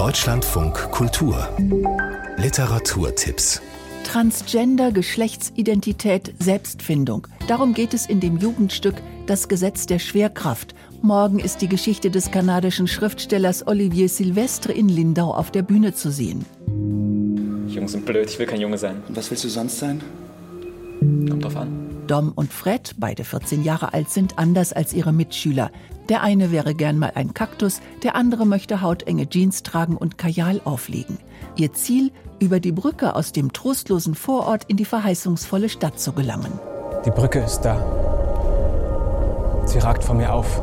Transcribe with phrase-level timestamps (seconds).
[0.00, 1.46] Deutschlandfunk Kultur
[2.38, 3.60] Literaturtipps
[4.04, 7.26] Transgender, Geschlechtsidentität, Selbstfindung.
[7.48, 8.94] Darum geht es in dem Jugendstück
[9.26, 10.74] Das Gesetz der Schwerkraft.
[11.02, 16.10] Morgen ist die Geschichte des kanadischen Schriftstellers Olivier Silvestre in Lindau auf der Bühne zu
[16.10, 16.46] sehen.
[17.68, 19.02] Jungs sind blöd, ich will kein Junge sein.
[19.06, 20.00] Und was willst du sonst sein?
[21.28, 21.90] Kommt drauf an.
[22.06, 25.70] Dom und Fred, beide 14 Jahre alt, sind anders als ihre Mitschüler.
[26.10, 30.60] Der eine wäre gern mal ein Kaktus, der andere möchte hautenge Jeans tragen und Kajal
[30.64, 31.18] auflegen.
[31.56, 32.10] Ihr Ziel,
[32.40, 36.58] über die Brücke aus dem trostlosen Vorort in die verheißungsvolle Stadt zu gelangen.
[37.04, 37.76] Die Brücke ist da.
[39.66, 40.60] Sie ragt vor mir auf.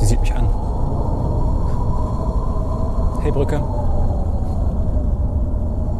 [0.00, 0.48] Sie sieht mich an.
[3.20, 3.60] Hey Brücke,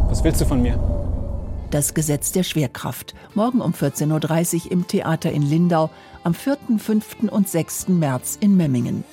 [0.09, 0.79] was willst du von mir?
[1.71, 3.15] Das Gesetz der Schwerkraft.
[3.35, 5.91] Morgen um 14.30 Uhr im Theater in Lindau,
[6.25, 7.31] am 4., 5.
[7.31, 7.89] und 6.
[7.89, 9.05] März in Memmingen.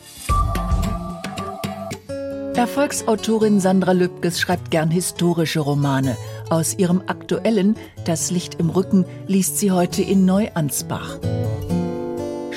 [2.55, 6.15] Erfolgsautorin Sandra Lübkes schreibt gern historische Romane.
[6.49, 11.17] Aus ihrem aktuellen Das Licht im Rücken liest sie heute in Neuansbach.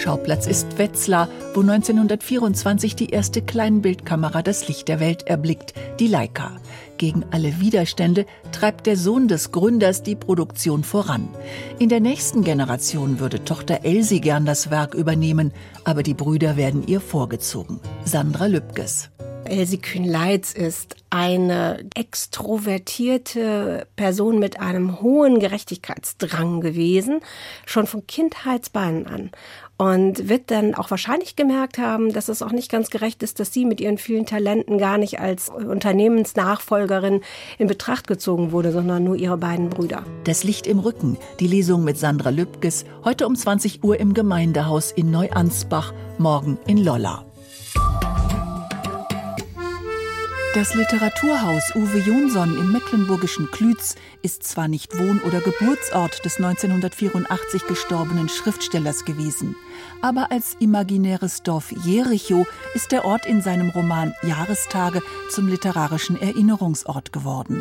[0.04, 6.52] Schauplatz ist Wetzlar, wo 1924 die erste Kleinbildkamera das Licht der Welt erblickt, die Leica.
[6.98, 11.30] Gegen alle Widerstände treibt der Sohn des Gründers die Produktion voran.
[11.78, 16.86] In der nächsten Generation würde Tochter Elsie gern das Werk übernehmen, aber die Brüder werden
[16.86, 17.80] ihr vorgezogen.
[18.04, 19.08] Sandra Lübkes.
[19.46, 27.20] Elsie Kühn-Leitz ist eine extrovertierte Person mit einem hohen Gerechtigkeitsdrang gewesen,
[27.66, 29.30] schon von Kindheitsbeinen an.
[29.76, 33.52] Und wird dann auch wahrscheinlich gemerkt haben, dass es auch nicht ganz gerecht ist, dass
[33.52, 37.22] sie mit ihren vielen Talenten gar nicht als Unternehmensnachfolgerin
[37.58, 40.04] in Betracht gezogen wurde, sondern nur ihre beiden Brüder.
[40.24, 44.92] Das Licht im Rücken, die Lesung mit Sandra Lübkes, heute um 20 Uhr im Gemeindehaus
[44.92, 47.24] in Neuansbach, morgen in Lolla.
[50.54, 57.66] Das Literaturhaus Uwe Jonsson im mecklenburgischen Klütz ist zwar nicht Wohn- oder Geburtsort des 1984
[57.66, 59.56] gestorbenen Schriftstellers gewesen,
[60.00, 67.12] aber als imaginäres Dorf Jericho ist der Ort in seinem Roman Jahrestage zum literarischen Erinnerungsort
[67.12, 67.60] geworden.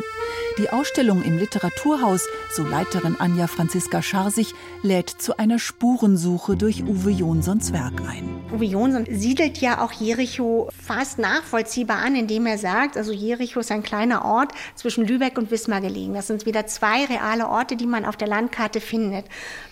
[0.58, 7.10] Die Ausstellung im Literaturhaus, so Leiterin Anja Franziska Scharsich, lädt zu einer Spurensuche durch Uwe
[7.10, 8.28] Jonsons Werk ein.
[8.52, 13.70] Uwe Jonsson siedelt ja auch Jericho fast nachvollziehbar an, indem er sagt, also Jericho ist
[13.70, 16.14] ein kleiner Ort zwischen Lübeck und Wismar gelegen.
[16.14, 19.26] Das sind wieder zwei reale Orte, die man auf der Landkarte findet.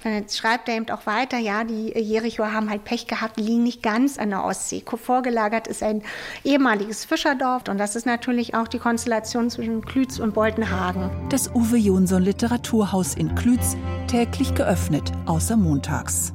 [0.05, 3.83] Dann schreibt er eben auch weiter, ja, die Jericho haben halt Pech gehabt, liegen nicht
[3.83, 4.83] ganz an der Ostsee.
[4.93, 6.03] Vorgelagert ist ein
[6.45, 11.11] ehemaliges Fischerdorf und das ist natürlich auch die Konstellation zwischen Klütz und Boltenhagen.
[11.29, 16.33] Das Uwe Jonsson Literaturhaus in Klütz täglich geöffnet, außer montags.